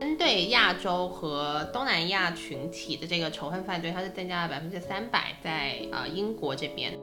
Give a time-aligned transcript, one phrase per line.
[0.00, 6.98] 针对亚洲和东南亚群体的这个仇恨犯罪，它是增加了百分之三百，在呃英国这边。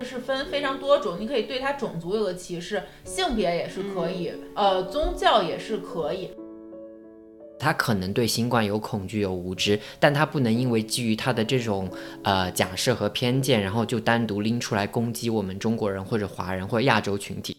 [0.00, 6.30] 是分非常多种，你可以对他种族有个歧视，性别也是可以，呃，宗教也是可以。
[7.58, 11.86] 他可能对新冠有恐惧有无知，但他不能因为基于他的这种
[12.24, 17.54] 呃假设和偏见，然后就单独拎出来攻击我们中国人或者华人或者亚洲群体。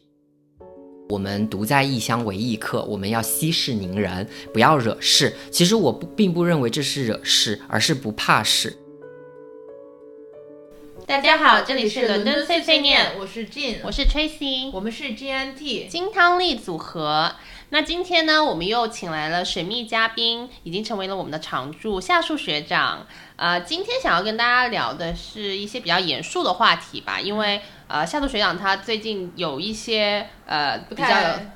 [1.12, 5.36] 我们独在异乡为异客，我们要息事宁人，不要惹事。
[5.52, 8.78] 其实我不并不认为这是惹事，而是不怕事。
[11.06, 17.36] 大家好，这里是伦敦碎碎念，我是 Jin，我是 Tracy，我们是 GNT 金汤力组合。
[17.74, 23.08] 那今天呢，我们又请来了神秘嘉宾，已经成为了我们的常驻夏树学长。
[23.38, 31.16] 呃，今天想要跟大家聊的是一些比较严肃的话题吧，因为呃，夏树学长他最近有一些呃比较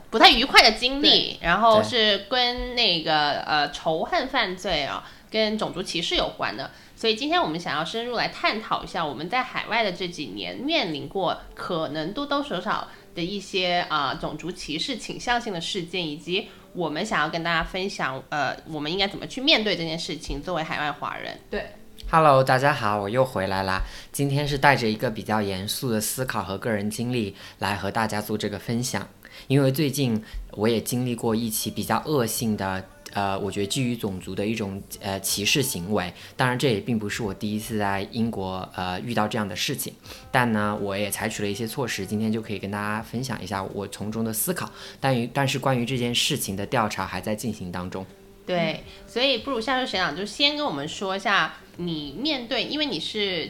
[0.09, 6.71] 不太愉快的经历，然后是跟那个呃仇恨犯罪啊，跟种族歧视有关的。
[6.95, 20.39] 所以今天我们想要深入来探讨一下，我们在海外的这几年面临过可能多多少少的一些啊种族歧视倾向性的事件，以及我们想要跟大家分享，呃，我们应该怎么去面对这件事情。
[20.39, 21.65] 作为海外华人，对
[22.11, 23.81] ，Hello，大家好，我又回来啦。
[24.11, 29.07] 今天是带着一个比较严肃的思考和个人经历来和大家做这个分享，
[29.47, 32.85] 因为最近我也经历过一起比较恶性的。
[33.15, 39.93] 呃，我觉得基于种族的一种呃歧视行为，当然这也并不是我第一次在英国呃遇到这样的事情，
[40.29, 44.69] 但呢，我也采取了一些措施，今天就可以跟大家分享一下我从中的思考。
[44.99, 48.05] 但于但是关于这件事情的调查还在进行当中。
[48.45, 53.49] 对，所以不如下述学长就先跟我们说一下，你面对，因为你是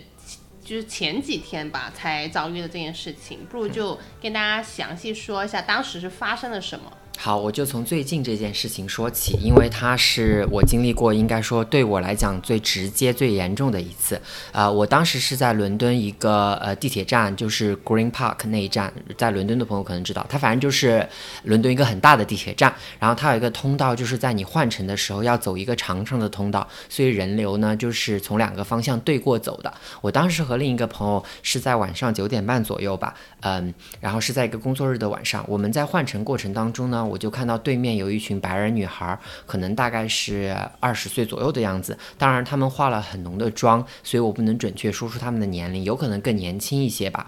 [0.64, 6.92] 就是前几天吧才遭遇的这件事情，不如就跟大家详细说一下当时是发生了什么。
[7.18, 14.20] 好，我就从最近这件事情说起，因为它是我经历过，应该说对我来讲最直接、最严重的一次。
[14.52, 21.08] 啊，我当时是在伦敦一个呃地铁站，就是 Green Park 那一站，在伦敦的朋友可能知道，它反正就是
[21.44, 22.72] 伦敦一个很大的地铁站。
[23.00, 29.74] 然后它有一个通道，就是在你换乘的时候要走一个长长的通道，所以人流呢就是从两个方向对过走的。
[30.02, 37.05] 我当时和另一个朋友是在晚上九点半左右吧，嗯，然后是在一个工作日的晚上，我们在换乘过程当中呢。
[37.08, 41.98] 我就看到对面有一群白人女孩，可能大概是二十岁左右的样子。
[42.18, 47.26] 当然，她们化了很浓的妆，所以我不能准确说出她们的年龄，有可能更年轻一些吧。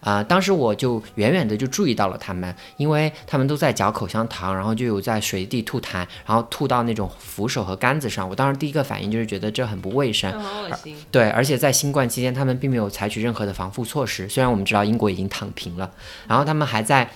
[0.00, 8.28] 啊，当时我就远远的就注意到了她们，因为她们都在嚼口香糖，然后就有在随地吐痰，然后吐到那种扶手和杆子上。
[8.28, 10.96] 我当时第一个反应就是觉得这很不卫生，很恶心。
[11.10, 14.28] 对，而且在新冠期间，他们并没有采取任何的防护措施。
[14.28, 15.90] 虽然我们知道英国已经躺平了，
[16.26, 17.10] 然后他们还在。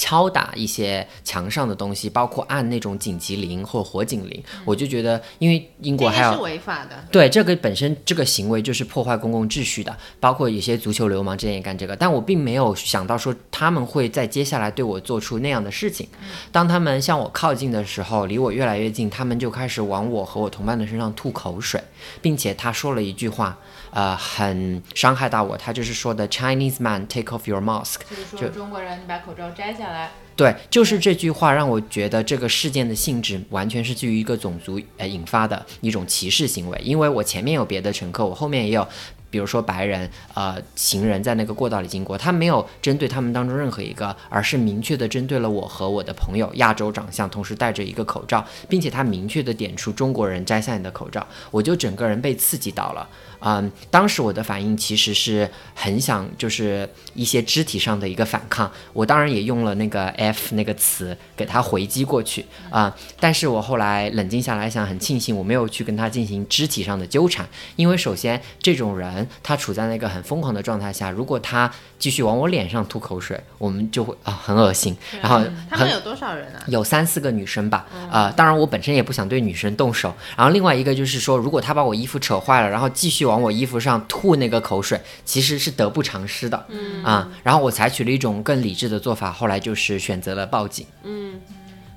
[0.00, 16.08] 敲打一些墙上的东西，包括按那种紧急铃或火警铃，我就觉得，因为英国还有是违法的，对这个本身这个行为就是破坏公共秩序的，包括有些足球流氓之前也干这个，但我并没有想到说他们会在接下来对我做出那样的事情。
[16.50, 21.78] 当他们向我靠近的时候，离我越来越近，他们就开始往我和我同伴的身上吐口水，
[22.22, 23.58] 并且他说了一句话。
[23.92, 25.56] 呃，很伤害到我。
[25.56, 30.10] 他就是说的 Chinese man take off your mask，就是说中国人，你把口罩摘下来。
[30.36, 36.80] 对，就是这句话让我觉得这个事件的性质完全是基于一个种族呃引发的一种歧视行为。
[36.82, 38.86] 因为我前面有别的乘客，我后面也有。
[39.30, 53.08] 比如说白人，呃，行人在那个过道里经过，他没有针对他们当中任何一个，而是明确的针对了我和我的朋友，亚洲长相，同时戴着一个口罩，并且他明确的点出中国人摘下你的口罩，我就整个人被刺激到了，
[53.38, 62.44] 嗯，当时我的反应其实是很想就是一些肢体上的一个反抗，我当然也用了那个 F 那个词给他回击过去。
[62.70, 69.19] 啊，但是我后来冷静下来想，很庆幸我没有去跟他进行肢体上的纠缠，因为首先这种人。
[69.42, 74.96] 他处在那个很疯狂的状态下，如果他继续往我脸上吐口水，我们就会啊很恶心。
[75.20, 76.62] 然后他们有多少人啊？
[76.66, 77.86] 有三四个女生吧。
[78.10, 80.14] 啊，当然我本身也不想对女生动手。
[80.36, 86.66] 然后另外一个就是说，如果他把我衣服扯坏了，然后继续往我衣服上吐那个口水，其实是得不偿失的。
[86.68, 90.86] 嗯啊，然后我采取了一种更理智的做法，后来就是选择了报警。
[91.02, 91.40] 嗯，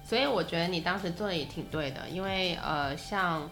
[0.07, 3.49] 所以我觉得你当时做的也挺对的，因为呃像。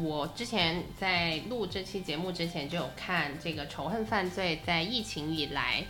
[0.00, 5.84] 我之前在录这期节目之前就有看这个仇恨犯罪，在疫情以来，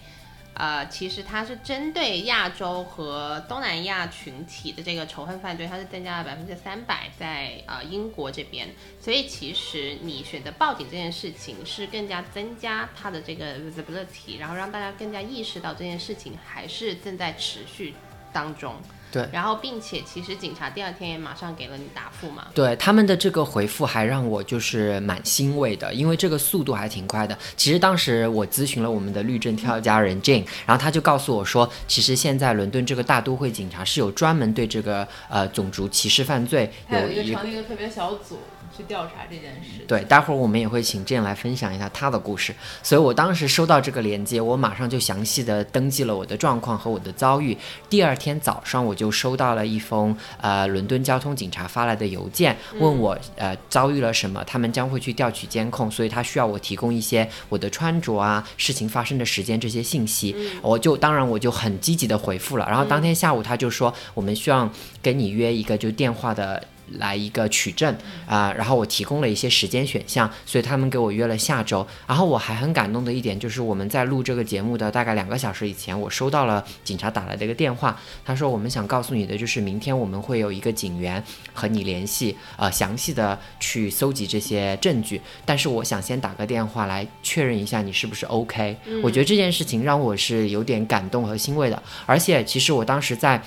[0.54, 8.68] 呃，其实它是针对亚洲和东南亚群体的这个仇恨犯罪，它是增加了百分之三百，在呃英国这边。
[8.98, 17.94] 所以其实你选择报警这件事情，是更加增加它的这个 visibility，然后让大家更加意识到这件事情还是正在持续
[18.32, 18.74] 当中。
[19.10, 22.48] 对然后并且其实警察第二天也马上给了你答复嘛。
[22.54, 27.36] 对他们的这个回复还让我就是蛮欣慰的，因为这个速度还挺快的。
[27.56, 38.38] 其实当时我咨询了我们的律政跳家人 Jane，然后他就告诉我说，其实现在伦敦这个大都会警察是有专门对这个呃种族歧视犯罪还有一个成立一个特别小组
[38.78, 39.84] 去调查这件事。
[39.88, 42.54] 对，待会儿我们也会请 Jane 来分享一下他的故事。
[42.82, 47.58] 所以我当时收到这个链接，我马上就详细的登记了我的状况和我的遭遇。
[47.90, 60.36] 第二天早上我就收到了一封呃伦敦交通警察发来的邮件，问我呃遭遇了什么，他们将会去调取监控，所以他需要我提供一些我的穿着啊、事情发生的时间这些信息。
[60.62, 62.64] 我就当然我就很积极的回复了。
[62.68, 64.70] 然后当天下午他就说，我们需要
[65.02, 66.62] 跟你约一个就电话的。
[66.92, 67.94] 来一个取证
[68.26, 71.86] 啊、然后我提供了一些时间选项，所以他们给我约了下周。
[72.06, 85.20] 然后我还很感动的一点就是，我们在录这个节目的大概两个小时以前，我收到了警察打来的一个电话，他说我们想告诉你的就是，明天我们会有一个警员和你联系，呃，详细的去搜集这些证据。
[85.44, 88.76] 但是我想先打个电话来确认一下你是不是 OK。
[89.02, 93.42] 我觉得这件事情让我是有点感动和欣慰的，而且其实我当时在。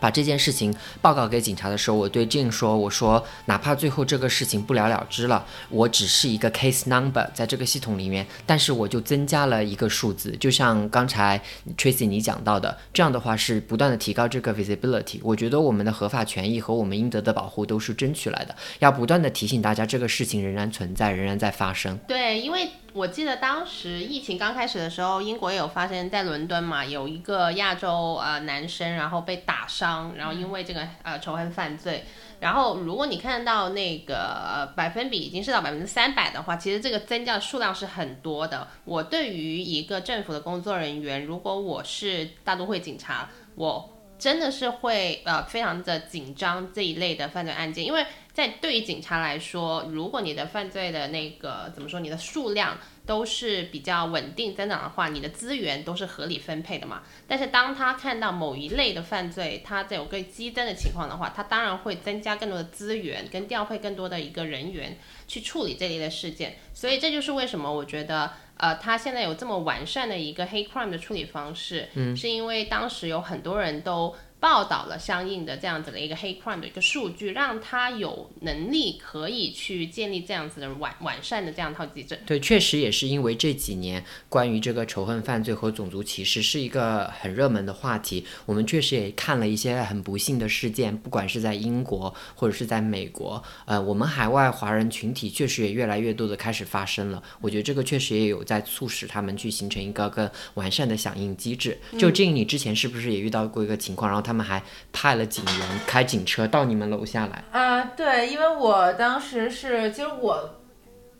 [0.00, 11.40] 把这件事情报告给警察的时候，我对 Jane 说：“我说，哪怕最后这个事情不了了之了，我只是一个 case number 在这个系统里面，但是我就增加了一个数字，就像刚才
[11.76, 15.20] Tracy 你讲到的，这样的话是不断的提高这个 visibility。
[15.22, 21.98] 我觉得我们的合法权益和我们应得的保护都是争取来的，要不断的提醒大家，这个事情仍然存在，仍然在发生。
[22.08, 32.04] 对，因为我记得当时疫情刚开始的时候，英国也有发生在伦敦嘛，有一个亚洲呃男生，然后被打伤，然后因为这个呃仇恨犯罪，
[32.40, 38.68] 然后如果你看到那个呃百分比已经是到百分之三百的话，其实这个增加的数量是很多的。
[38.84, 52.76] 我对于一个政府的工作人员，如果我是大都会警察，我真的是会呃非常的紧张这一类的犯罪案件，因为在对于警察来说，如果你的犯罪的那个怎么说，你的数量
[53.10, 57.02] 都是比较稳定增长的话，你的资源都是合理分配的嘛。
[57.26, 64.96] 但是当他看到某一类的犯罪，它在有个激增的情况的话，他当然会增加更多的资源，跟调配更多的一个人员
[65.26, 66.58] 去处理这类的事件。
[66.72, 68.30] 所以这就是为什么我觉得。
[68.62, 82.18] 呃，他现在有这么完善的一个黑 crime 的处理方式，嗯，是因为当时有很多人都报道了相应的这样子的一个黑 crime 的一个数据，让他有能力可以去建立这样子的完完善的这样一套机制。
[82.24, 97.22] 对，确实也是因为这几年关于这个仇恨犯罪和种族歧视是一个很热门的话题，我们确实也看了一些很不幸的事件，不管是在英国或者是在美国，呃，我们海外华人群体确实也越来越多的开始发生了。
[97.42, 101.78] 我觉得这个确实也有在促使他们去形成一个更完善的响应机制。
[101.98, 104.62] 就这，你之前是不是也遇到过一个情况，然后他他们还
[104.92, 107.42] 派了警员开警车到你们楼下来？
[107.50, 110.60] 啊，对，因为我当时是，其实我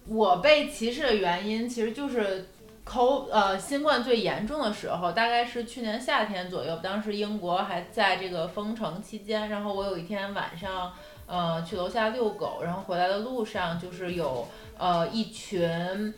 [0.07, 2.47] 我被歧视的原因其实就是
[2.85, 10.93] 口呃新冠最严重的时候，大概是去年夏天左右，当时英国还在这个封城期间，然后我有一天晚上
[11.27, 14.47] 呃去楼下遛狗，然后回来的路上就是有
[14.79, 16.15] 呃一群。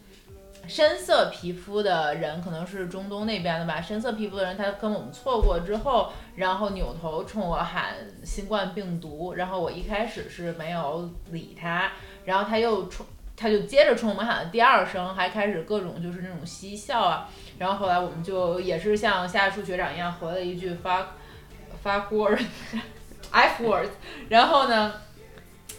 [0.67, 11.93] 深色皮肤的人可能是中东那边的吧，深色皮肤的人他跟我们错过之后，然后扭头冲我喊新冠病毒，然后我一开始是没有理他，
[12.25, 13.05] 然后他又冲，
[13.37, 17.29] 他就接着冲我们喊了第二声，还开始各种就是那种嬉笑啊，
[17.59, 21.07] 然后后来我们就也是像夏树学长一样回了一句 fuck
[21.85, 22.41] fuck word
[23.31, 23.89] f word，
[24.29, 24.93] 然后呢。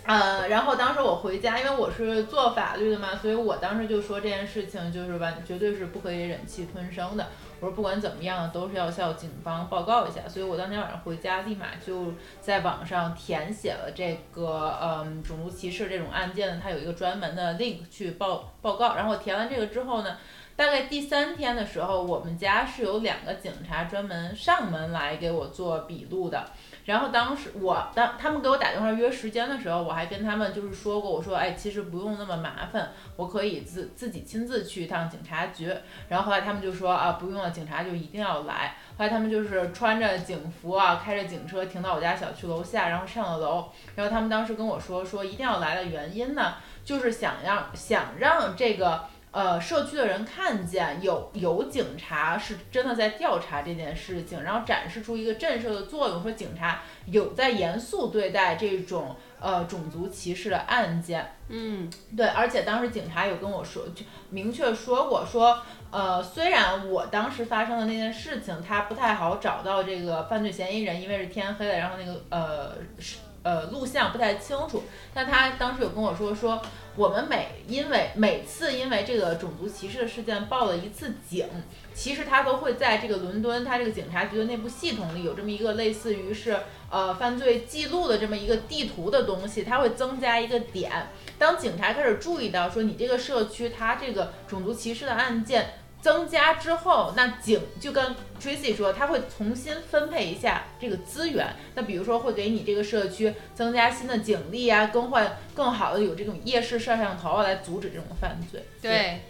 [0.05, 7.25] 呃，然后当时我回家，因为我是做法律的嘛，所以我当时就说这件事情就是完绝对是不可以忍气吞声的。
[7.62, 10.27] 我说不管怎么样，都是要向警方报告一下。
[10.27, 18.95] 所以我当天晚上回家，立马就在网上填写了这个嗯种族歧视这种案件呢，它有一个专门的 link 去报报告。
[18.95, 20.17] 然后我填完这个之后呢，
[20.57, 26.45] 大概第三天的时候，我们家是有两个警察专门上门来给我做笔录的。
[26.86, 35.74] 然后当时我当他们给我打电话约时间的时候，我还跟他们就是说过，我说哎，其实不用那么麻烦，我可以自自己亲自去一趟警察局。
[36.10, 38.75] 然后后来他们就说啊，不用了，警察就一定要来。
[38.98, 43.70] 后来他们就是穿着警服啊，开着警车停到我家小区楼下，然后上了楼。
[43.96, 61.36] 然后他们当时跟我说说一定要来的原因呢，就是想让想让这个呃社区的人看见有有警察是真的在调查这件事情，然后展示出一个震慑的作用，说警察有在严肃对待这种呃种族歧视的案件。
[61.50, 65.62] 嗯，对，而且当时警察有跟我说，就明确说过说，
[65.92, 74.84] 呃，虽然我当时发生的那件事情，他不太好找到这个犯罪嫌疑人，因为是天黑了，然后那个呃是呃录像不太清楚，
[75.14, 76.62] 但他当时有跟我说说，
[76.96, 81.48] 我们每因为每次因为这个种族歧视的事件报了一次警，
[81.94, 86.58] 其实他都会在这个伦敦他这个警察局的内部系统里有这么一个类似于是
[86.90, 91.10] 呃犯罪记录的这么一个地图的东西，它会增加一个点。
[91.38, 101.48] 当警察开始注意到说你这个社区它这个种族歧视的案件增加之后，那警就跟 Tracy 说，他会重新分配一下这个资源。
[101.75, 108.62] 那比如说会给你这个社区增加新的警力啊，更换更好的有这种夜视摄像头来阻止这种犯罪。
[108.81, 109.22] 对。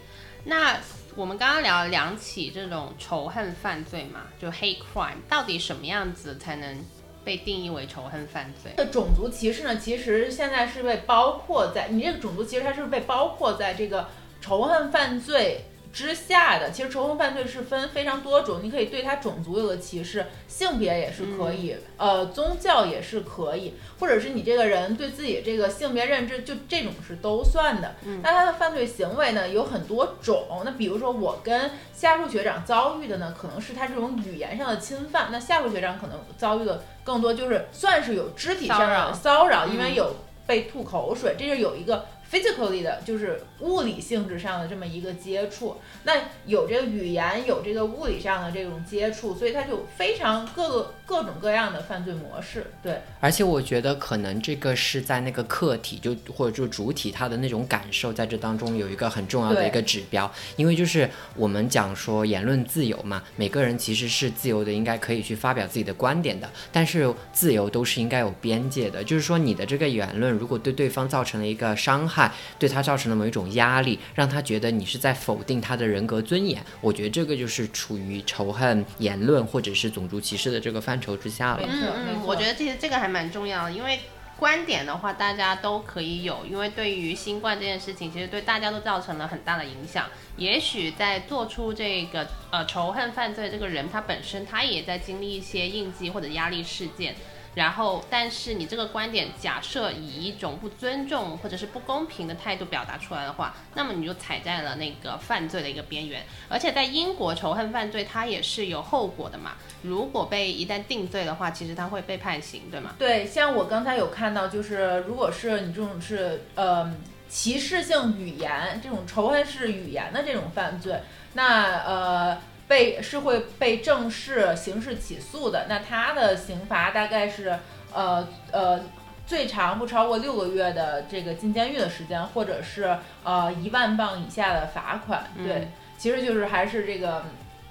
[0.45, 0.79] 那
[1.15, 6.83] 我们刚刚聊了两起这种仇恨犯罪嘛，就 hate crime，到底什么样子才能
[7.23, 8.73] 被定义为仇恨犯罪？
[8.75, 14.09] 这种族歧视呢，其实现在是被包括在你这个种族歧视，它是被包括在这个
[14.41, 15.63] 仇恨犯罪
[15.93, 16.71] 之下的。
[16.71, 27.95] 其实仇恨犯罪是分非常多种，你可以对他种族有个歧视，性别也是可以，呃，宗教也是可以，或者是你这个人对自己这个性别认知，就这种是都算的。
[28.23, 40.15] 那他的犯罪行为呢有很多种，那比如说我跟夏树学长遭遇的呢，可能是他这种语言上的侵犯，那夏树学长可能遭遇的更多就是算是有肢体上的骚扰，因为有
[40.47, 45.77] 被吐口水，这是有一个 physically 的，就是物理性质上的这么一个接触。
[46.03, 46.13] 那
[46.47, 52.67] 有这个语言，有这个物理上的这种接触，所以它就非常各个各种各样的犯罪模式。
[52.81, 83.99] 对，而且我觉得可能这个是在那个客体就或者就主体他的那种感受在这当中有一个很重要的一个指标，因为就是我们讲说言论自由嘛，每个人其实是自由的，应该可以去发表自己的观点的，但是自由都是应该有边界的，就是说你的这个言论如果对对方造成了一个伤害，对他造成了某一种压力，让他觉得你是在否定他的人格尊严，我觉得这个就是处于仇恨言论或者是种族歧视的这个范畴之下了嗯，我觉得其实这个还蛮重要的，因为
[84.39, 90.07] 观点的话大家都可以有，因为对于新冠这件事情，其实对大家都造成了很大的影响。
[90.37, 97.15] 也许在做出这个呃仇恨犯罪这个人，他本身他也在经历一些应激或者压力事件。
[97.55, 106.23] 然后，但是你这个观点假设以一种不尊重或者是不公平的态度表达出来的话，那么你就踩在了那个犯罪的一个边缘。
[106.49, 109.51] 而且在英国，仇恨犯罪它也是有后果的嘛。
[109.83, 112.95] 如果被一旦定罪的话，其实他会被判刑，对吗？
[112.97, 116.91] 对，像我刚才有看到，就是如果是你这种是呃
[117.29, 120.99] 歧视性语言这种仇恨式语言的这种犯罪，
[121.33, 122.37] 那呃
[122.73, 125.67] 被是会被正式刑事起诉的。
[125.69, 127.59] 那他的刑罚大概是
[127.93, 128.79] 呃呃
[129.27, 135.23] 最长不超过六个月的这个进监狱的时间，或者是呃一万磅以下的罚款。
[135.37, 137.23] 对，嗯其实就是还是这个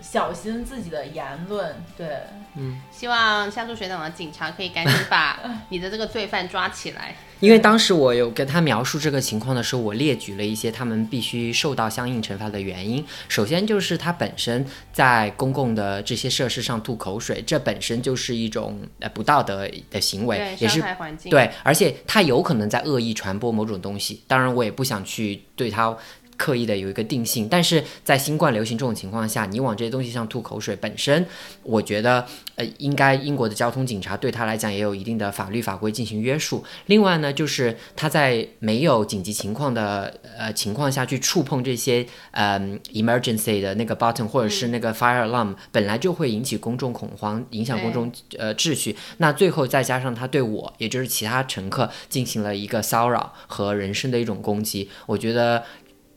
[0.03, 1.75] 小心自己的言论。
[1.97, 2.09] 对。
[2.55, 5.41] 嗯希望夏树学长的警察可以赶紧把
[5.71, 7.15] 你的这个罪犯抓起来。
[7.41, 13.05] 因为当时我有跟他描述这个情况的时候，我列举了一些他们必须受到相应惩罚的原因。
[13.27, 21.31] 首先就是他本身在公共的这些设施上吐口水，这本身就是一种呃不道德的行为，，也是伤害环境。
[21.31, 24.23] 对，而且他有可能在恶意传播某种东西。
[24.29, 25.97] 当然，我也不想去对他
[26.37, 31.25] 刻意的有一个定性，但是在新冠流行这种情况下，你往这些东西上吐口水，本身
[31.63, 36.65] 我觉得呃，应该英国的交通警察对他来讲也有一定的法律法规进行约束。
[36.87, 48.97] 另外呢，就是他在没有紧急情况的呃情况下去触碰这些嗯、emergency 的那个 button 或者是那个 fire alarm，、本来就会引起公众恐慌，影响公众呃秩序。
[49.19, 55.63] 那最后再加上他对我，也就是其他乘客进行了一个骚扰和人身的一种攻击，我觉得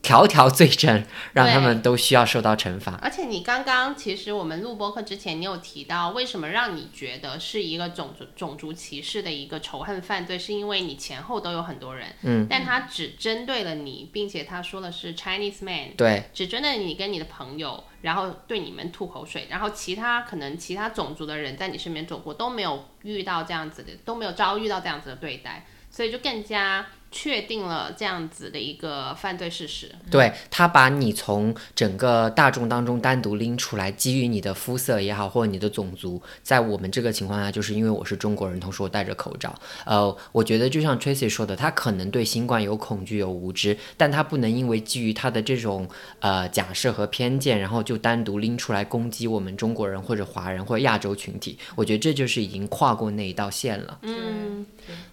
[0.06, 2.94] 条条罪证，让他们都需要受到惩罚。
[3.02, 26.86] 而且你刚刚其实我们录播课之前，你有提到为什么让你觉得是一个种族种族歧视的一个仇恨犯罪，是因为你前后都有很多人，嗯，但他只针对了你，并且他说的是 Chinese man，对，只针对你跟你的朋友，然后对你们吐口水，然后其他可能其他种族的人在你身边走过都没有遇到这样子的，都没有遭遇到这样子的对待，所以就更加
[27.18, 29.90] 确定了这样子的一个犯罪事实。
[30.12, 39.56] 对他把你从整个大众当中单独拎出来，基于你的肤色也好，或者你的种族，在我们这个情况下，就是因为我是中国人，同时我戴着口罩。
[39.86, 45.88] 呃，我觉得就像 Tracy 说的，他可能对新冠有恐惧、有无知，但他不能因为基于他的这种
[46.20, 51.58] 呃假设和偏见，然后就单独拎出来攻击我们中国人或者华人或者亚洲群体。
[51.76, 54.00] 我觉得这就是已经跨过那一道线了。
[54.02, 54.66] 嗯，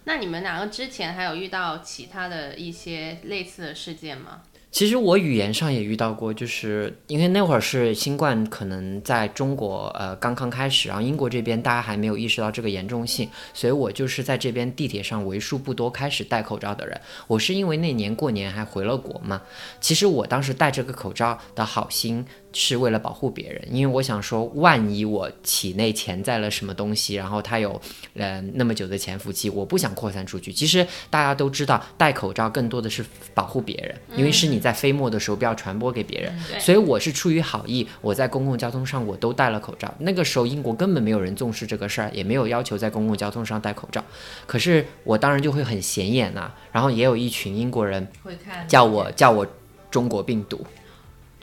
[0.05, 4.41] 那你们两个之前还有遇到其他的一些类似的事件吗？
[4.71, 16.99] 其实我语言上也遇到过，就是因为那会儿是新冠可能在中国呃刚刚开始，然后英国这边大家还没有意识到这个严重性，所以我就是在这边地铁上为数不多开始戴口罩的人。
[17.27, 19.43] 我是因为那年过年还回了国嘛，
[19.79, 27.81] 其实我当时戴这个口罩的好心是为了保护别人，因为我想说，万一我体内潜在了什么东西，然后它有
[28.15, 30.53] 呃那么久的潜伏期，我不想扩散出去。
[30.53, 36.33] 其实大家都知道，戴口罩更多的是保护别人，因为是你在飞沫的时候不要传播给别人。
[36.47, 39.93] 对所以我是出于好意，我在公共交通上我都戴了口罩。
[39.99, 44.03] 那个时候英国根本没有人重视这个事儿，也没有要求在公共交通上戴口罩。
[44.45, 49.47] 可是我当然就会很显眼呐、然后也有一群英国人会看叫我叫我
[49.89, 50.65] 中国病毒，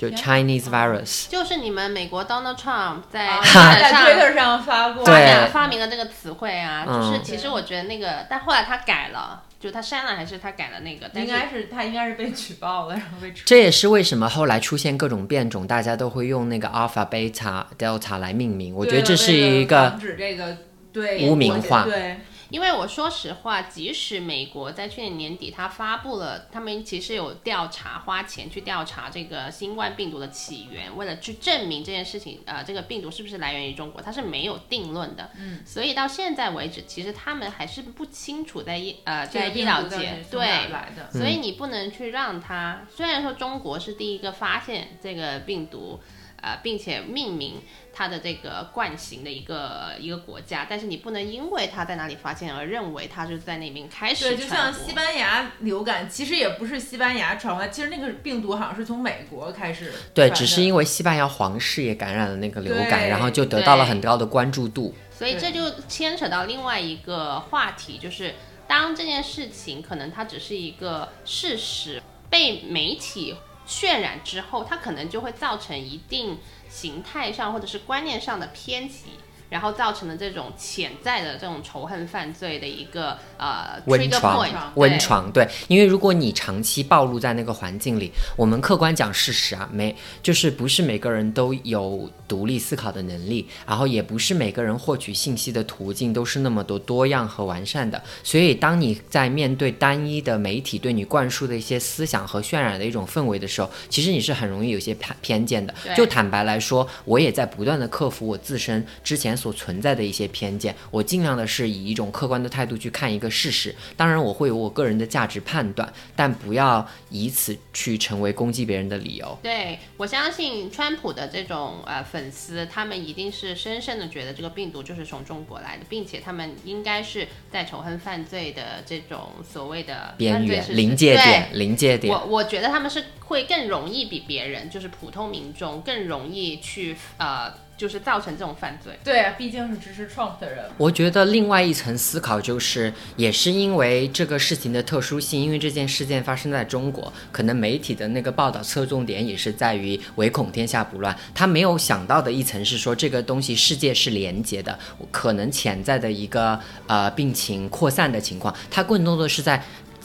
[0.01, 1.29] 就 Chinese virus。
[1.29, 7.13] 就是你们美国 Donald Trump 在啊推特在上 Twitter 上发过，发对明发明了这个词汇啊，嗯。
[7.13, 18.75] 就是其实我觉得那个，但后来他改了，就他删了还是他改了那个，但应该是他应该是被举报了，然后被这也是为什么后来出现各种变种，大家都会用那个 alpha、beta、delta 来命名。
[18.75, 20.57] 我觉得这是一个防止这个
[20.93, 21.85] 对污名化。
[21.85, 35.31] 对因为我说实话，即使美国在去年年底，他发布了，他们其实有调查，花钱去调查这个新冠病毒的起源，为了去证明这件事情，呃，这个病毒是不是来源于中国，它是没有定论的。
[35.39, 46.01] 嗯，所以到现在为止，其实他们还是不清楚在医呃在医疗界对来的，所以你不能去让它，虽然说中国是第一个发现这个病毒，
[46.43, 47.61] 呃，并且命名
[47.93, 59.99] 它的这个冠型的一个一个国家，但是你不能因为它在哪里发现而认为它就是在那边开始对，就像西班牙流感，其实也不是西班牙传过来，其实那个病毒好像是从美国开始的。
[60.15, 64.95] 对，只是因为西班牙皇室也感染了那个流感，然后就得到了很高的关注度。
[65.11, 68.35] 所以这就牵扯到另外一个话题，就是
[68.67, 73.37] 当这件事情可能它只是一个事实，被媒体
[73.71, 76.37] 渲染之后，它可能就会造成一定
[76.69, 79.13] 形态上或者是观念上的偏激。
[79.51, 105.75] 然后造成了这种潜在的这种仇恨犯罪的一个呃温床温对床，对，因为如果你长期暴露在那个环境里，我们客观讲事实啊，没就是不是每个人都有独立思考的能力，然后也不是每个人获取信息的途径都是那么多多样和完善的，所以当你在面对单一的媒体对你灌输的一些思想和渲染的一种氛围的时候，其实你是很容易有些偏偏见的。
[105.97, 113.75] 就坦白来说，我也在不断的克服我自身之前所存在的一些偏见，我尽量的是以一种客观的态度去看一个事实。
[113.97, 119.39] 当然，我会有我个人的价值判断，但不要以此去成为攻击别人的理由。
[119.43, 132.13] 对，我相信川普的这种呃粉丝，他们一定是深深的觉得这个病毒就是从中国来的，并且他们应该是在仇恨犯罪的这种所谓的边缘临界点，临界点。
[132.13, 138.93] 我我觉得他们是会更容易比别人，就是普通民众更容易去呃，就是造成这种犯罪。
[139.03, 140.67] 对啊，毕竟是支持 Trump 的人。
[140.77, 151.17] 我觉得另外一层思考就是，也是因为这个事情的特殊性，因为这件事件发生在中国，可能媒体的那个报道侧重点也是在于唯恐天下不乱。
[151.35, 154.79] 他没有想到的一层是说，这个东西世界是连接的，
[155.11, 159.63] 可能潜在的一个呃病情扩散的情况，他更多的是在。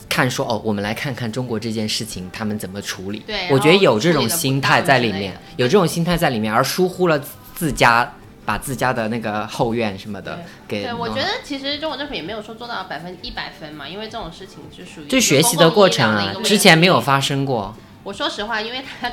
[0.07, 3.19] 看说哦，我们来看看中国这件事情他们怎么处理。
[3.25, 7.21] 对我觉得有这种心态在里面有这种心态在里面，而疏忽了
[7.55, 8.13] 自家
[8.45, 17.75] 把自家的那个后院什么的给对，我觉得其实中国政府也没有说做到百分一百分嘛，因为这种事情是属于就学习的过程啊之前没有发生过。
[18.03, 19.11] 我说实话，因为他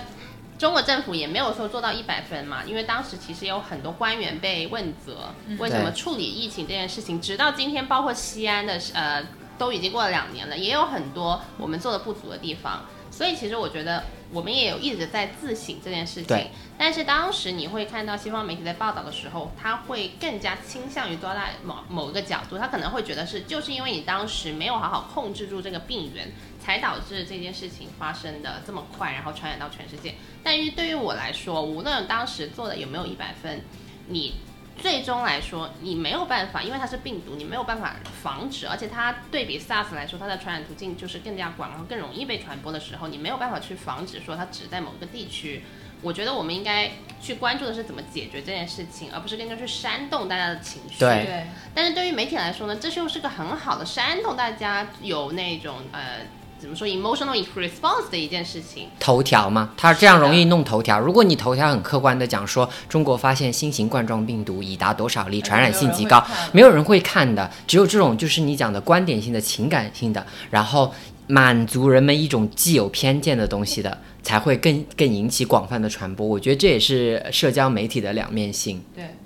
[0.59, 9.25] 中国政府也没有说做到一百分嘛，因为当时其实有很多官员被问责，为什么处理疫情这件事情，直到今天，包括西安的呃，
[9.57, 12.83] 都已经过了两年了，也有很多我们做的不足的地方。
[13.13, 30.15] 所以其实我觉得我们也有一直在自省这件事情对，但是当时你会看到西方媒体在报道的时候，他会更加倾向于抓在某某一个角度，他可能会觉得是就是因为你当时没有好好控制住这个病源，才导致这件事情发生的这么快，然后传染到全世界。
[30.43, 33.63] 但是对于我来说，无论当时做的有没有一百分，
[34.09, 34.35] 你
[34.81, 45.63] 最终来说，你没有办法，因为它是病毒，你没有办法防止，而且它对比 SARS 来说，它的传染途径就是更加广，然后更容易被传播的时候，你没有办法去防止说它只在某个地区。
[46.01, 50.99] 我觉得我们应该去关注的是怎么解决这件事情，而不是更加去煽动大家的情绪。
[50.99, 56.27] 对对，但是对于媒体来说呢，这又是个很好的煽动大家有那种呃
[56.63, 58.87] 怎么说 emotional response 的一件事情。
[59.01, 61.01] 头条嘛，它这样容易弄头条。
[61.01, 67.51] 如果你头条很客观的讲说中国发现新型冠状病毒已达多少例，传染性极高，没有人会看的。
[67.67, 70.95] 只有这种就是你讲的观点性的、情感性的，然后
[71.27, 76.25] 满足人们一种既有偏见的东西的，才会更更引起广泛的传播。
[76.25, 78.81] 我觉得这也是社交媒体的两面性。
[78.95, 79.17] 对，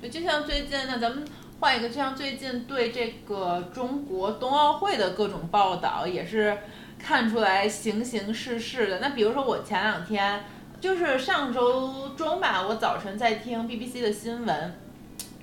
[0.00, 1.24] 对，就像最近呢，咱们
[1.60, 6.56] 换一个，就像最近对这个中国冬奥会的各种报道，也是
[6.98, 8.98] 看出来形形色色的。
[9.00, 10.42] 那比如说我前两天，
[10.80, 14.74] 就是上周中吧，我早晨在听 BBC 的新闻，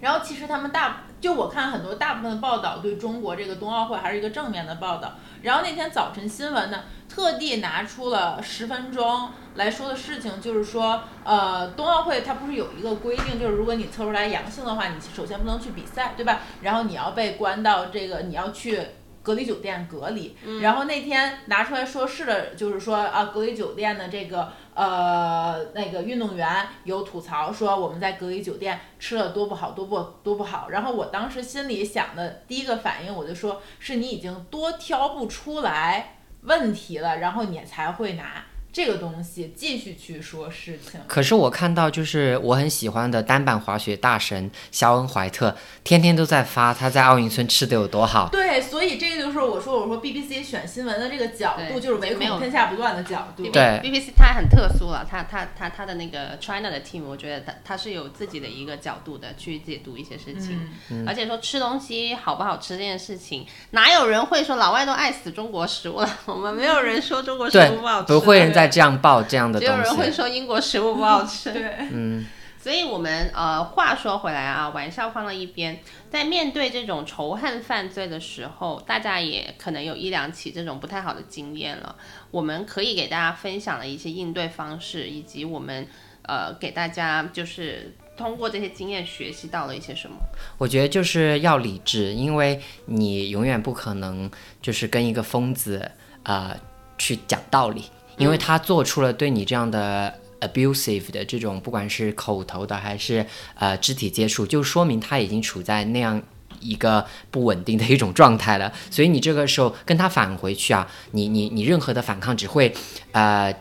[0.01, 5.15] 然后其实他们大就我看很多大部分的报道对中国这个冬奥会还是一个正面的报道。
[5.41, 16.39] 然后那天早晨新闻呢，特地拿出了十分钟来说的事情，就是说，呃，冬奥会它不是有一个规定，就是如果你测出来阳性的话，你首先不能去比赛，对吧？
[16.61, 18.81] 然后你要被关到这个，你要去。
[19.27, 30.69] 隔离酒店隔离，然后那天拿出来说是的，就是说啊，隔离酒店的这个呃那个运动员有吐槽说我们在隔离酒店吃了多不好，多不多不好。
[30.69, 38.45] 然后我当时心里想的第一个反应，我就说是你已经多挑不出来问题了，然后你才会拿
[38.77, 41.01] 这个东西继续去说事情。
[41.07, 48.29] 可是我看到，就是我很喜欢的单板滑雪大神肖恩怀特，天天都在发他在奥运村吃的有多好。
[48.31, 53.47] 对，所以这个就是我说，我说 BBC 选新闻的这个角度，就是唯恐天下不乱的角度。
[53.49, 66.17] 对 BBC 它很特殊了，它它它它的那个 China 的 team，我觉得它它是有自己的一个角度的去解读一些事情，嗯而且说吃东西好不好吃这件事情，哪有人会说老外都爱死中国食物了？
[66.27, 70.11] 我们没有人说中国食物不好，吃，不会人再这样报这样的只有人会。
[70.11, 71.51] 说英国食物不好吃。
[71.51, 72.25] 对，嗯，
[72.61, 81.95] 所以，我们呃，话说回来啊，玩笑放到一边，在面对这种仇恨犯罪的时候，大家也可能有一两起这种不太好的经验了。
[82.31, 85.87] 我们可以给大家分享了一些应对方式，以及我们
[86.23, 90.17] 呃给大家就是通过这些经验学习到了一些什么。
[90.57, 94.29] 我觉得就是要理智，因为你永远不可能
[94.61, 95.89] 就是跟一个疯子
[96.23, 96.57] 呃
[96.97, 97.85] 去讲道理，
[98.17, 103.25] 因为他做出了对你这样的 abusive 的这种，不管是口头的还是
[103.55, 106.21] 呃肢体接触，就说明他已经处在那样。
[106.59, 112.73] 一个不稳定的一种状态了，所以你这个时候跟他返回去啊，你你你任何的反抗只会，
[113.11, 113.53] 呃，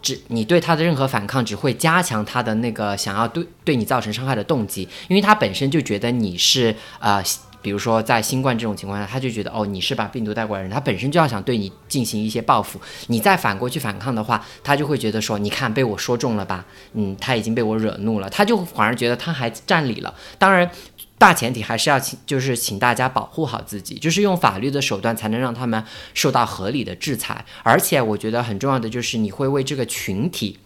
[0.00, 7.20] 只你对他的任何反抗只会加强他的那个想要对对你造成伤害的动机，因为他本身就觉得你是呃。
[7.64, 12.78] 比如说，在新冠这种情况下，他就觉得哦，你是把病毒带过来人，他本身就要想对你进行一些报复。
[13.06, 20.14] 你再反过去反抗的话，他就会觉得说，你看被我说中了吧，嗯，他已经被我惹怒了，他就反而觉得他还占理了。
[20.38, 20.70] 当然，
[21.16, 27.42] 大前提还是要请，就是请大家保护好自己，就是用法律的手段才能让他们受到合理的制裁。
[27.62, 30.58] 而且，我觉得很重要的就是你会为这个群体。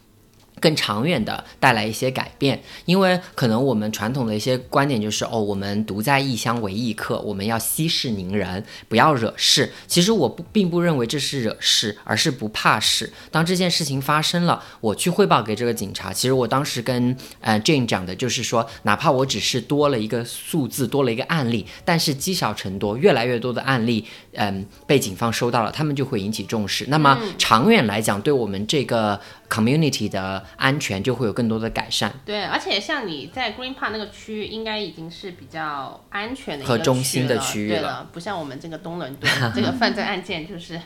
[0.60, 9.72] 更长远的带来一些改变，因为可能我们传统的一些观点就是哦，我们独在异乡为异客，我们要息事宁人，不要惹事。
[9.86, 13.12] 其实我不并不认为这是惹事，而是不怕事。
[13.30, 16.12] 当这件事情发生了，我去汇报给这个警察。
[16.12, 26.86] 其实我当时跟呃 Jane 讲的就是说，哪怕我只是多了一个数字，多了一个案例，但是积少成多，越来越多的案例，嗯，被警方收到了，他们就会引起重视。
[26.88, 32.12] 那么长远来讲，对我们这个 community 的安全就会有更多的改善。
[32.24, 40.80] 对，而且像你在 Green Park 那个区域，应该已经是比较安全的一个和中心的了对区域了不像我们这个东伦敦这个犯罪案件，就是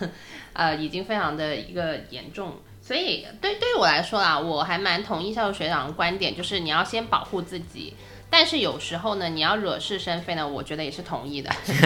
[0.52, 2.54] 呃已经非常的一个严重。
[2.80, 7.94] 所以对对于我来说啦，我还蛮同意校学长的观点，就是你要先保护自己。
[8.36, 11.48] 但是有时候呢，你要惹是生非呢，我觉得也是同意的。
[11.64, 11.82] 就是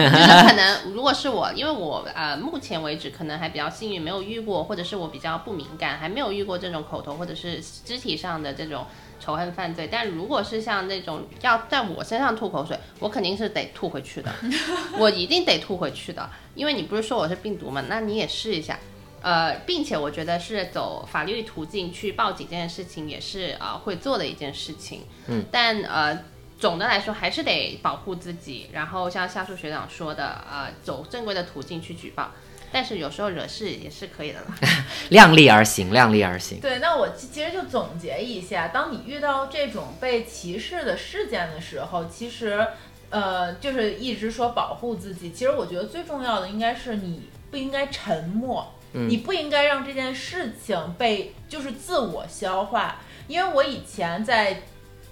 [0.47, 8.83] 可能如果是我，因为我呃目前为止可能还比较幸运，没有遇过，或者是我比较不敏感，还没有遇过这种口头或者是肢体上的这种
[9.19, 9.87] 仇恨犯罪。
[9.91, 14.33] 但如果是像那种要在我身上吐口水，我肯定是得吐回去的，
[14.97, 18.79] 我一定得吐回去的，因为你不是说我是病毒嘛，那你也试一下。
[19.21, 25.03] 呃，并且我觉得是走法律途径去报警这件事情，也是啊、呃、会做的一件事情。
[25.27, 26.17] 嗯，但呃。
[26.59, 32.31] 总的来说还是得保护自己，然后像夏树学长说的，呃，走正规的途径去举报。
[32.71, 34.45] 但是有时候惹事也是可以的啦。
[35.09, 36.59] 量力而行，量力而行。
[36.59, 42.67] 对，那我其实就总结一下，当你遇到这种被歧视的事件的时候，其实，
[43.09, 45.31] 呃，就是一直说保护自己。
[45.31, 52.99] 其实我觉得最重要的应该是你不应该沉默，你不应该让这件事情被就是自我消化。
[53.27, 54.61] 因为我以前在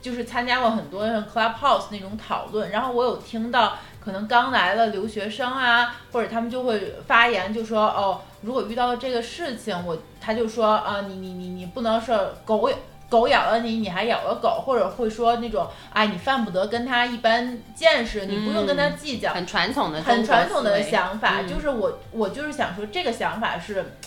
[0.07, 12.69] 就是参加过很多像 Clubhouse 那种讨论，然后我有听到可能刚来的留学生啊，或者他们就会发言，就说哦，如果遇到了这个事情，我他就说啊，你你你你不能是狗
[13.09, 23.97] 狗咬了你，你还咬了狗，或者会说那种哎，你犯不得跟他一般见识，你不用跟他计较，很传统的很传统的想法，嗯就是我我就是想说这个想法是。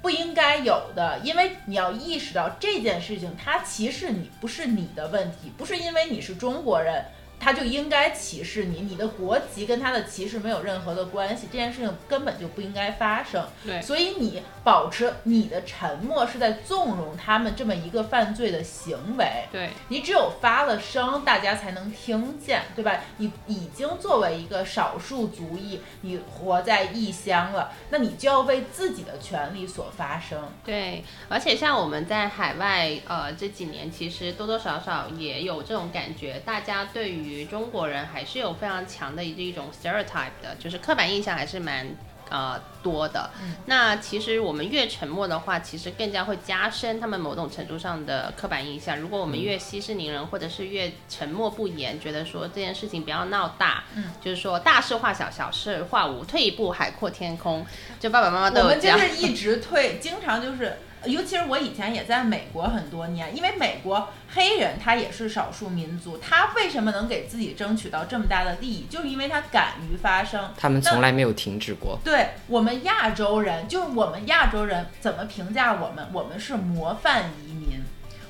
[0.00, 7.04] 不应该有的，因为你要意识到这件事情，它歧视你不是你的问题，不是因为你是中国人，
[7.40, 13.46] 他就应该歧视你，你的国籍跟他的歧视没有任何的关系，这件事情根本就不应该发生。
[13.64, 19.44] 对所以你保持你的沉默，是在纵容他们这么一个犯罪的行为。
[19.52, 23.00] 对，你只有发了声，大家才能听见，对吧？
[23.18, 30.50] 你已经作为一个少数族裔，你活在异乡了，那你就要为自己的权利所发声。
[30.64, 41.86] 对，而且像我们在海外，呃，这几年其实多多少少也有这种感觉，大家对于中国人还是有非常强的一种 stereotype 的，就是刻板印象还是蛮
[42.30, 43.30] 呃多的。
[43.42, 48.98] 嗯那其实我们越沉默的话，其实更加会加深他们某种程度上的刻板印象。
[48.98, 57.66] 如果我们越息事宁人，或者是越沉默不言，觉得说这件事情不要闹大，嗯，就是说大事化小，小事化无，退一步海阔天空。
[58.00, 58.88] 就爸爸妈妈都我们就。
[58.98, 70.52] 是一直退，经常就是，尤其是我以前也在美国很多年，因为美国黑人他也是少数民族，他为什么能给自己争取到这么大的利益，就是因为他敢于发声。
[70.56, 71.98] 他们从来没有停止过。
[72.04, 76.08] 对我们亚洲人，就是我们亚洲人怎么评价我们？
[76.12, 77.80] 我们是模范移民，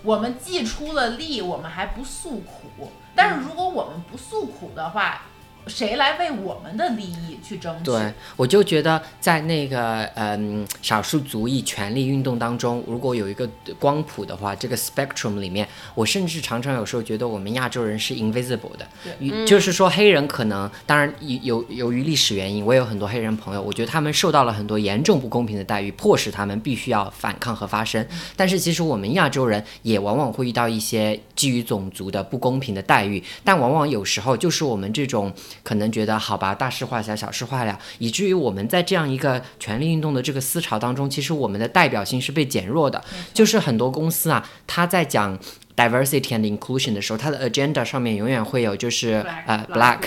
[0.02, 2.92] 我们既出了力，我们还不诉苦。
[3.14, 5.22] 但是如果我们不诉苦的话，
[5.68, 7.84] 谁来为我们的利益去争取？
[7.84, 18.86] 对，我就觉得在那个嗯少数族裔权利运动当中，如果有一个光谱的话，这个 spectrum 里面，我甚至常常有时候觉得我们亚洲人是 invisible 的，
[19.20, 28.04] 与就是说黑人可能当然有有由于历史原因，我有很多黑人朋友，我觉得他们受到了很多严重不公平的待遇，迫使他们必须要反抗和发声。
[28.36, 35.32] 但是其实我们亚洲人也往往会遇到一些基于种族的不公平的待遇，但往往有时候就是我们这种
[35.68, 43.04] 可能觉得好吧，大事化小，小事化了，以至于我们在这样一个权力运动的这个思潮当中，其实我们的代表性是被减弱的。
[43.34, 45.38] 就是很多公司啊，他在讲
[45.78, 50.00] diversity and inclusion 的时候，它的 agenda 上面永远会有就是呃 black。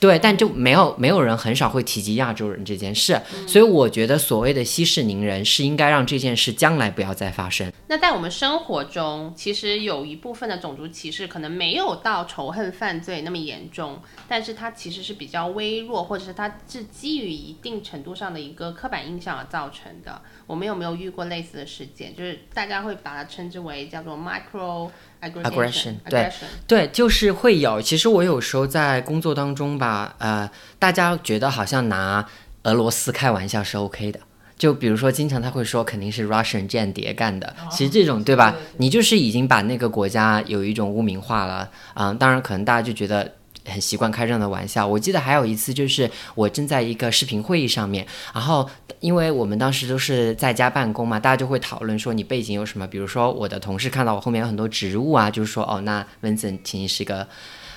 [0.00, 7.70] 对，但就没有没有人很少会提及亚洲人这件事，所以我觉得所谓的息事宁人是应该让这件事将来不要再发生。
[7.88, 20.22] 那在我们生活中，其实有一部分的种族歧视可能没有到仇恨犯罪那么严重，但是它其实是比较微弱，或者是它是基于一定程度上的一个刻板印象而造成的。
[20.48, 22.16] 我们有没有遇过类似的事件？
[22.16, 26.32] 就是大家会把它称之为叫做 micro Aggression，对 aggression
[26.66, 27.82] 对，就是会有。
[27.82, 32.26] 其实我有时候在工作当中吧，呃，大家觉得好像拿
[32.62, 34.18] 俄罗斯开玩笑是 OK 的。
[34.56, 38.74] 就比如说，经常他会说肯定是 Russian 间谍干的，其实这种对吧对对对？
[38.78, 43.34] 你就是已经把那个国家有一种污名化了，嗯，当然可能大家就觉得。
[43.70, 44.86] 很习惯开这样的玩笑。
[44.86, 48.68] 我记得还有一次，就是我正在一个视频会议上面，然后
[49.00, 52.86] 因为我们当时都是在家办公嘛，大家就会讨论说你背景有什么。
[52.86, 57.26] 比如说我的同事看到我后面有很多植物啊，就是说哦，那 Vincent 其实是个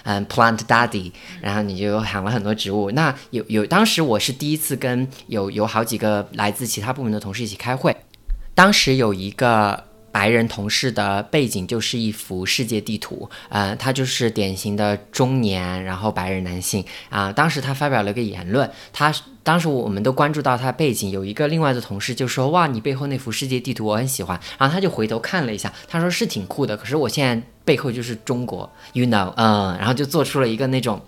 [0.04, 2.91] 嗯 plant daddy，然后你就喊了很多植物。
[2.91, 7.95] 那有有，当时我是第一次跟有有好几个来自其他部门的同事一起开会，
[8.56, 9.90] 当时有一个。
[10.12, 31.02] 白人同事的背景就是一幅世界地图，呃，他就是典型的中年，然后白人男性啊、当时他发表了一个言论，他当时我们都关注到他背景，有一个另外的同事就说：“哇，你背后那幅世界地图我很喜欢。”然后他就回头看了一下，他说是挺酷的，可是我现在背后就是中国，you know，嗯，然后就做出了一个那种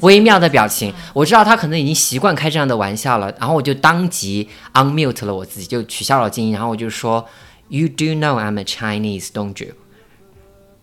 [0.00, 0.92] 微妙的表情。
[1.14, 7.24] 我知道他可能已经习惯开这样的玩笑了，然后我就当即 unmute 了我自己，就取消了静音，然后我就说
[7.70, 9.74] ：“You do know I'm a Chinese, don't you？”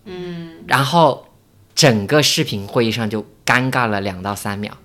[0.06, 1.28] 嗯，然后
[1.74, 4.76] 整个视频会议上就尴尬了两到三秒。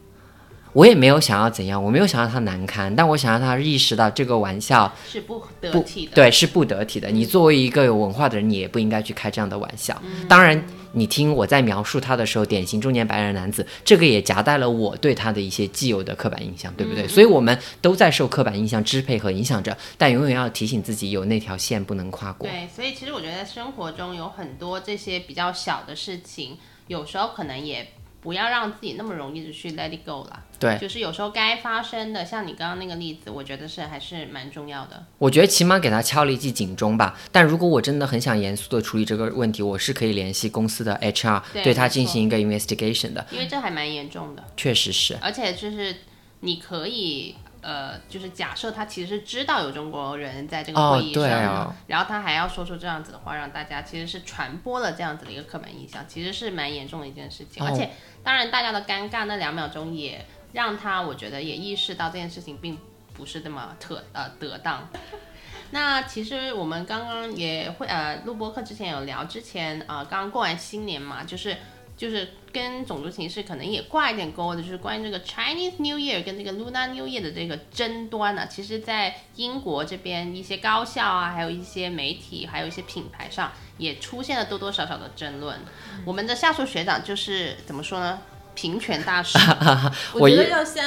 [0.74, 6.12] 我也没有想要怎样，我没有想要他难堪，但我想让他意识到这个玩笑是不得体的。
[6.14, 7.10] 对是不得体的。
[7.10, 10.02] 你作为一个有文化的人，你也不应该去开这样的玩笑。
[10.28, 10.62] 当然，
[10.94, 17.08] 你听我在描述他的时候，典型中年白人男子，这个也夹带了我对他的一些既有的刻板印象，对不对？
[17.08, 22.50] 所以我们都在受刻板印象支配和影响着，但永远要提醒自己有那条线不能跨过。
[22.50, 26.58] 对，所以其实我觉得在生活中有很多这些比较小的事情，
[26.88, 27.88] 有时候可能也
[28.24, 30.44] 不要让自己那么容易的去 let it go 了。
[30.60, 35.06] 对就是有时候该发生的，像你刚刚那个例子，我觉得是还是蛮重要的。
[35.18, 37.20] 我觉得起码给他敲了一记警钟吧。
[37.32, 43.26] 但如果我真的很想严肃的处理这个问题，我是可以联系公司的 HR 对对他进行一个 investigation 的。
[43.30, 45.96] 因为这还蛮严重的，确实是，而且就是
[46.40, 47.36] 你可以。
[47.66, 57.64] 呃，就是假设他其实是知道有中国人在这个哦会议上然后他还要说出这样子的话，让大家其实是传播了这样子的一个刻板印象，其实是蛮严重的一件事情。
[57.64, 57.90] 哦而且，
[58.24, 62.78] 当然大家的尴尬那两秒钟也让他，我觉得也意识到这件事情并
[63.14, 64.88] 不是这么特呃得当。
[65.72, 71.58] 那其实我们刚刚也会呃录播课之前有聊，之前呃刚过完新年嘛，就是
[72.04, 85.58] 就是跟种族歧视可能也挂一点钩的，就是关于这个 Chinese New Year 跟这个 Lunar New Year 的这个争端呢、其实，在英国这边一些高校啊，还有一些媒体，还有一些品牌上，也出现了多多少少的争论。
[86.04, 88.20] 我们的下属学长就是怎么说呢？
[88.54, 89.40] 平权大使，
[90.14, 90.84] 我我觉得要先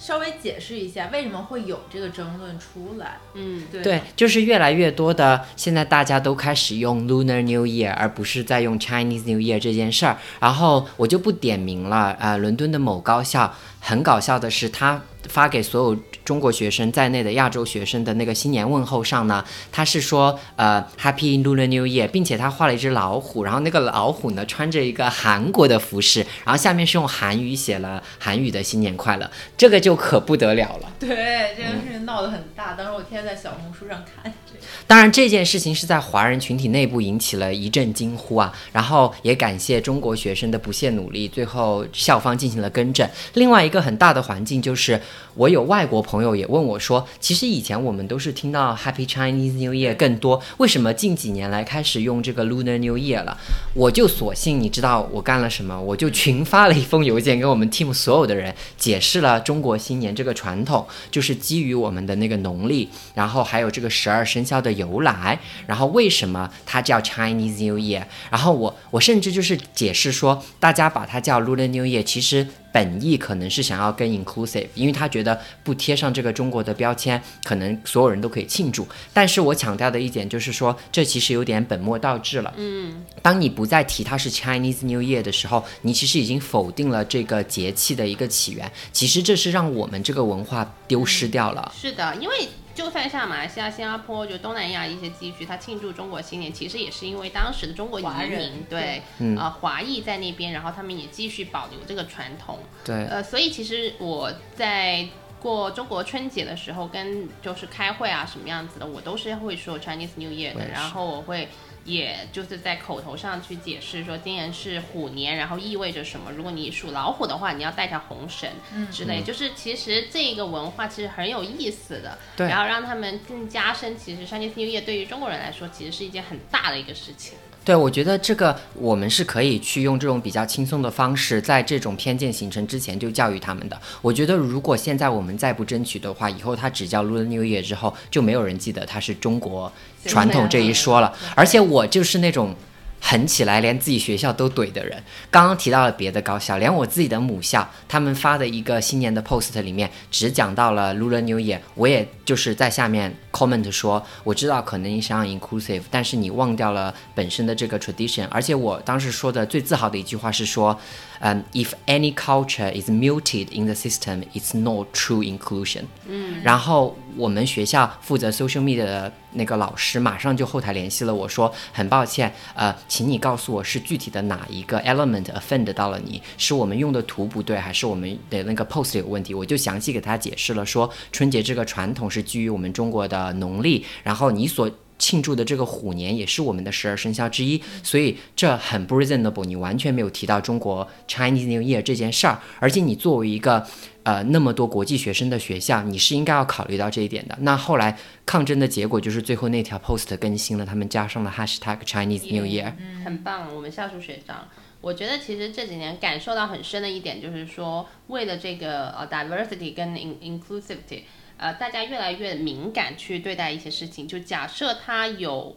[0.00, 3.18] 稍微解释一下为什么会有这个争论出来。
[3.34, 10.16] 嗯，对对，就是越来越多的，现在大家都开始用 Lunar New Year，而不是在用 Chinese New Year 这件事儿。
[10.40, 30.92] 然后我就不点名了，呃，伦敦的某高校很搞笑的是，他发给所有中国学生在内的亚洲学生的那个新年问候上呢，他是说呃 Happy Lunar New Year，并且他画了一只老虎，然后那个老虎呢穿着一个韩国的服饰，然后下面是用韩语写了韩语的新年快乐，这个就可不得了了。
[30.98, 34.60] 对，这件事情闹得很大，当时我天天在小红书上看这个。
[34.86, 43.08] 当然，这件事情是在华人群体内部引起了一阵惊呼啊，然后也感谢中国学生的不懈努力，最后校方进行了更正。
[43.34, 45.00] 另外一个很大的环境就是，
[45.34, 53.38] 我有外国朋友也问我说，其实以前我们都是听到 Happy Chinese New Year 更多，为什么近几年来开始用这个 Lunar New Year 了？
[53.74, 78.86] 我就索性你知道我干了什么，我就群发了一封邮件给我们 team 所有的人，解释了中国新年这个传统，就是基于我们的那个农历，然后还有这个十二生肖的由来，然后为什么它叫 Chinese New Year，然后我我甚至就是解释说，大家把它叫 Lunar New Year，其实本意可能是想要更 inclusive，因为他觉得不贴上这个中国的标签，可能所有人都可以庆祝。
[79.12, 82.52] 但是我强调的一点就是说，这其实有点本末倒置了。
[82.56, 88.70] 嗯，当你不再提它是 Chinese New Year 的时候，你其实已经否定了这个节气的一个起源。
[88.92, 91.72] 其实这是让我们这个文化丢失掉了。
[91.76, 92.48] 是的，因为
[92.80, 99.02] 就算像马来西亚、新加坡，就东南亚一些地区，它庆祝中国新年，其实也是因为当时的中国移民对，
[99.36, 102.58] 啊呃，华裔在那边，然后他们也继续保留这个传统。
[102.82, 105.06] 对，呃，所以其实我在
[105.40, 111.48] 过中国春节的时候，跟就是开会啊什么样子的，我都是会说 Chinese New Year 的，然后我会。
[111.82, 116.30] 也就是在口头上去解释说，今年是虎年，然后意味着什么？
[116.30, 118.48] 如果你属老虎的话，你要带条红绳
[118.92, 119.22] 之类。
[119.22, 127.38] 就是其实这个文化其实很有意思的，对然后让他们更加深，其实 Chinese New Year 对于中国人来说，其实是一件很大的一个事情。
[127.64, 133.80] 对，我觉得这个我们是可以去用这种比较轻松的方式，在这种偏见形成之前就教育他们的。
[134.00, 139.70] 我觉得如果现在我们再不争取的话，以后他只叫 Lunar New Year 之后，就没有人记得他是中国
[140.06, 141.12] 传统这一说了。
[141.34, 142.54] 而且我就是那种。
[143.00, 145.02] 狠起来，连自己学校都怼的人。
[145.30, 158.26] 刚刚提到了别的高校，连我自己的母校，他们发的一个新年的 post 里面，只讲到了 Lunar New Year，我也就是在下面 comment 说，我知道可能你想要 inclusive，但是你忘掉了本身的这个 tradition。
[158.30, 160.78] 而且我当时说的最自豪的一句话是说，
[161.20, 165.82] 嗯、i f any culture is muted in the system, it's not true inclusion。
[166.06, 179.34] 嗯，然后我们学校负责 social media 的那个老师马上就后台联系了我说，很抱歉，呃，请你告诉我是具体的哪一个 element offend 到了你，是我们用的图不对，还是我们的那个 post 有问题？
[179.34, 184.70] 我就详细给他解释了，说春节这个传统是基于我们中国的农历，然后你所。
[185.00, 189.44] 庆祝的这个虎年也是我们的十二生肖之一，所以这很不 reasonable。
[189.44, 193.66] 你完全没有提到中国 Chinese New Year 这件事儿，而且你作为一个
[194.02, 197.36] 呃那么多国际学生的学校，你是应该要考虑到这一点的。
[197.40, 202.74] 那后来抗争的结果就是最后那条 post 更新了，他们加上了 hashtag Chinese New Year。
[203.02, 204.46] 很棒，我们下属学长
[204.82, 211.02] 我觉得其实这几年感受到很深的一点就是说，为了这个呃 diversity 跟 in inclusivity，
[211.40, 214.06] 呃，大家越来越敏感去对待一些事情。
[214.06, 215.56] 就假设他有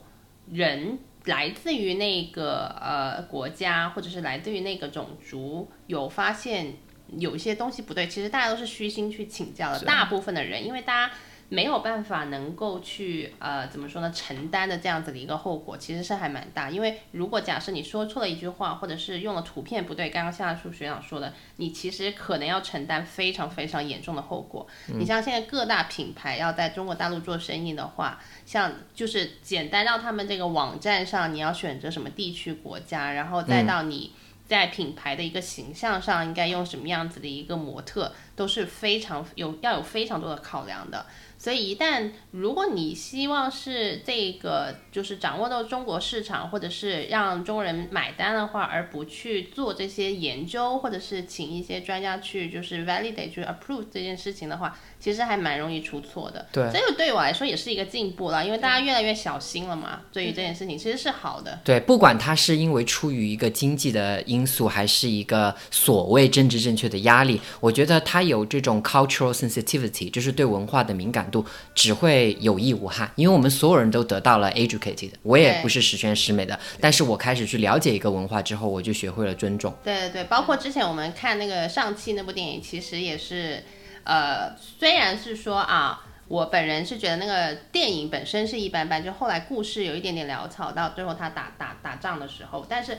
[0.49, 6.73] 人来自于那个呃国家，或者是来自于那个种族，有发现
[7.17, 9.81] 有一些东西不对，其实大家都是虚心去请教的。
[9.85, 11.13] 大部分的人，因为大家。
[11.53, 16.67] 没有办法能够去呃怎么说呢承担的这样子的一个后果，其实是还蛮大。
[16.71, 24.65] 因为如果假设你说错了一句话，或者是用了图片不对，刚刚夏树学长说的，你其实可能要承担非常非常严重的后果。
[24.88, 34.11] 你像现在各大品牌要在中国大陆做生意的话，像就是简单到他们这个网站上，你要选择什么地区国家，然后再到你
[34.47, 41.05] 在品牌的一个形象上应该用什么样子的一个模特，都是非常有要有非常多的考量的。
[41.43, 56.45] 所以，一旦如果你希望是这个就是掌握到中国市场，或者是让中国人买单的话，而不去做这些研究，或者是请一些专家去就是 validate 去 approve 这件事情的话，其实还蛮容易出错的。
[56.54, 60.01] 对，这个对我来说也是一个进步了，因为大家越来越小心了嘛。
[60.14, 61.60] 对于这件事情，其实是好的。
[61.66, 71.30] 对，不管它是因为出于一个经济的因素，还是一个所谓政治正确的压力，我觉得它有这种 cultural sensitivity，就是对文化的敏感。
[71.34, 71.43] 度
[71.74, 75.10] 只会有益无害，因为我们所有人都得到了 educated。
[75.24, 79.74] 我也不是十全十美的，但是我开始去了解一个文化之后，我就学会了尊重。
[79.84, 83.64] 对对对，包括之前我们看那个上汽那部电影，其实也是，
[84.04, 92.97] 呃，虽然是说啊，我本人是觉得那个电影本身是一般般，就后来故事有一点点潦草，到最后他打打打仗的时候，但是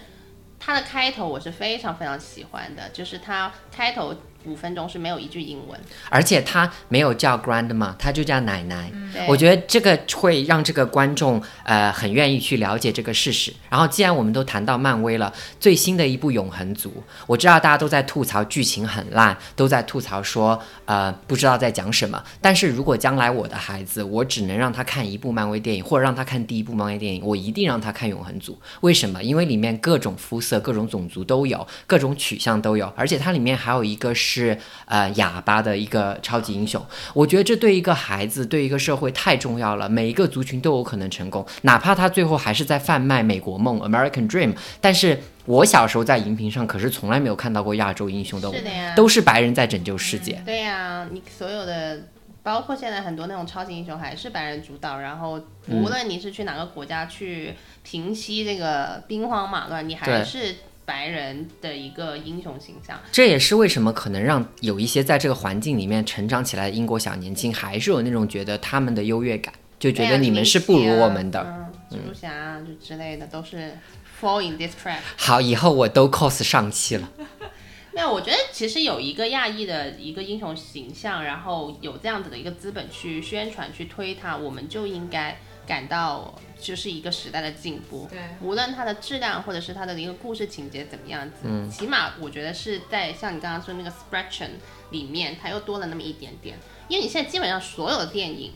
[0.58, 4.14] 它的开头我是非常非常喜欢的，就是它开头。
[4.46, 5.78] 五分钟是没有一句英文，
[6.10, 8.92] 而且他没有叫 grandma，他就叫奶奶。
[9.26, 13.52] 我觉得这个会让这个观众呃很愿意去了解这个事实。
[13.70, 16.90] 然后既然我们都谈到漫威了，最新的一部《永恒族》，
[17.26, 22.22] 我知道大家都在吐槽剧情很烂，都在吐槽说呃不知道在讲什么。
[22.40, 28.52] 但是如果将来我的孩子，我只能让他看一部漫威电影，或者让他看第一部漫威电影，我一定让他看《永恒族》。
[28.82, 29.22] 为什么？
[29.22, 34.33] 因为里面各种肤色、各种种族都有，各种取向都有，而且它里面还有一个是。
[34.34, 39.88] 是呃哑巴的一个超级英雄，我觉得这对一个孩子，对一个社会太重要了。
[39.88, 44.54] 每一个族群都有可能成功，哪怕他最后还是在贩卖美国梦 （American Dream）。
[44.80, 48.50] 但是我小时候在荧屏上可是从来没有看到过亚洲英雄的，
[48.96, 50.42] 都是白人在拯救世界。
[50.44, 52.00] 对呀，你所有的，
[52.42, 57.54] 包括现在很多那种超级英雄还是白人主导，然后无论你是去哪个国家去
[57.84, 60.56] 平息这个兵荒马乱，你还是。
[60.84, 71.40] 白人的一个英雄形象，这也是为什么可能让有一些在这个环境里面成长起来的英国小年轻，还是有那种觉得他们的优越感，就觉得你们是不如我们的。
[71.90, 73.76] 蜘蛛侠就之类的都是
[74.20, 74.98] fall in this trap。
[75.16, 77.08] 好，以后我都 cos 上期了。
[77.92, 85.36] 没有，我觉得其实有一个亚裔的一个英雄形象，然后有这样子的一个资本去宣传、去推它，我们就应该。
[85.66, 94.52] 感到就是一个时代的进步，对，无论它的质量或者是它的一个故事情节怎么样子，嗯，起码我觉得是在像你刚刚说那个 Spectrum
[94.90, 96.56] 里面，它又多了那么一点点。
[96.88, 98.52] 因为你现在基本上所有的电影，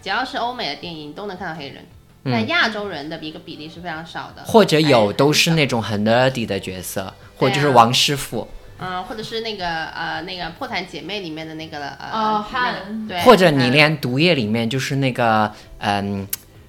[0.00, 1.84] 只要是欧美的电影，都能看到黑人，
[2.24, 8.46] 但亚洲人的一个比例是非常少的，或者有都是那种很 nerdy 的角色，或者就是王师傅。
[8.80, 16.24] 嗯，或者是那个呃，那个破产姐妹里面的那个呃汉，对，或者你连毒液里面就是那个嗯，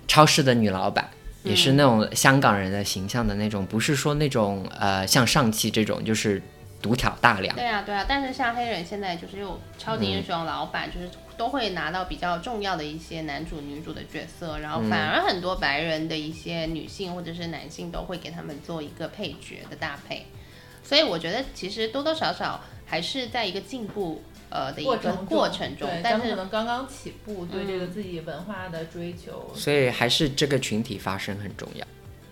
[0.09, 1.07] 超市的女老板，
[1.43, 6.41] 也是那种香港人的形象的那种，不是说那种呃像上汽这种就是
[6.81, 7.55] 独挑大梁。
[7.55, 11.07] 对啊，对啊，但是像黑人现在就是又超级英雄老板，就是
[11.37, 20.25] 都会拿到比较重要的一些男主女主的角色，然后反而很多白人的一些女性或者是男性都会给他们做一个配角的搭配。
[20.83, 31.85] 所以我觉得其实多多少少还是在一个进步呃的一个过程中，但是可能刚刚起步对这个自己文化的追求，所以还是这个群体发声很重要。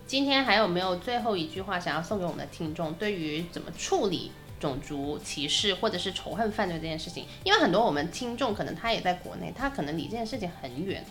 [0.06, 2.94] 今天还有没有最后一句话想要送给我们的听众？
[2.94, 11.04] 对于怎么处理种族歧视或者是仇恨犯罪这件事情，因为很多我们听众可能他也在国内，他可能离这件事情很远。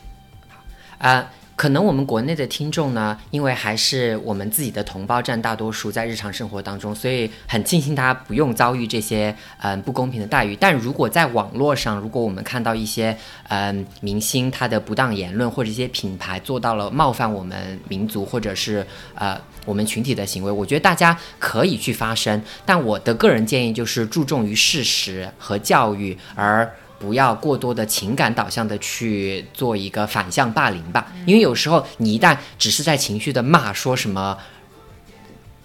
[0.98, 1.30] 好啊。
[1.56, 10.54] 可能我们国内的听众呢，因为还是我们自己的同胞占大多数，在日常生活当中，所以很庆幸大家不用遭遇这些嗯不公平的待遇。
[10.54, 13.16] 但如果在网络上，如果我们看到一些
[13.48, 22.42] 嗯明星他的不当言论，或者一些品牌做到了冒犯我们民族或者是呃我们群体的行为，我觉得大家可以去发声。
[22.66, 26.70] 但我的个人建议就是注重于事实和教育，而。
[26.98, 34.36] 不要过多的情感导向的去做一个反向霸凌吧，因为有时候你一旦只是在情绪的骂说什么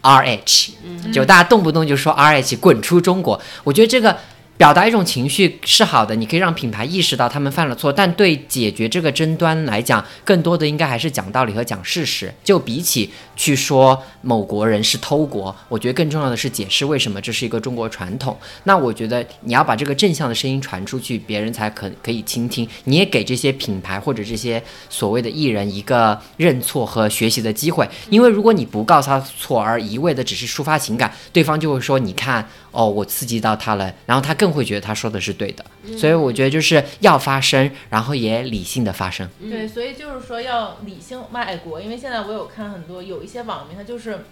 [0.02, 0.72] RH，
[1.14, 4.18] 就大家动不动就说 RH 滚出中国，我觉得这个。
[4.58, 12.32] 表达一种情绪是好的，你可以让品牌意识到他们犯了错，但对解决这个争端来讲，更多的应该还是讲道理和讲事实。
[12.44, 18.38] 就比起去说某国人是偷国，我觉得更重要的是解释为什么这是一个中国传统。
[18.66, 22.70] 那我觉得你要把这个正向的声音传出去，别人才可可以倾听。
[22.84, 32.48] 你也给这些品牌或者这些所谓的艺人一个认错和学习的机会，因为如果你不告诉他错，而一味的只是抒发情感，对方就会说你看。
[32.72, 35.66] 哦，我刺激到他了，然后他更会觉得他说的是对的，
[35.98, 39.30] 所以我觉得就是要发声，然后也理性的发声。
[39.42, 44.26] 对，所以就是说要理性爱国，因为现在我有看很多有一些网民，他就是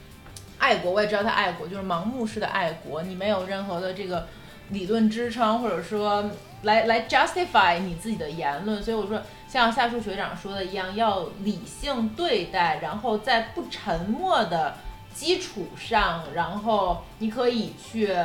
[0.57, 4.27] 爱国，我也知道他爱国，就是盲目式的爱国，你没有任何的这个
[4.69, 6.31] 理论支撑，或者说
[6.63, 8.81] 来来 justify 你自己的言论。
[8.81, 14.75] 所以我说，像夏树学长说的一样，要理性对待，然后在不沉默的。
[15.19, 18.15] 基础上，然后你可以去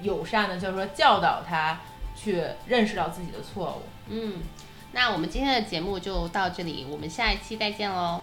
[0.00, 1.80] 友善的，就是说教导他
[2.14, 3.82] 去认识到自己的错误。
[4.08, 4.34] 嗯，
[4.92, 8.22] 那我们今天的节目就到这里，我们下一期再见喽。